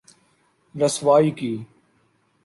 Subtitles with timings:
[0.75, 1.53] رسوائی کی‘‘۔